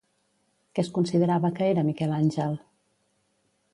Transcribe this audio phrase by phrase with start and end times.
[0.77, 2.57] Què es considerava que era Miquel Àngel?